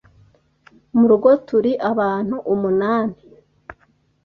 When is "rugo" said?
1.11-1.29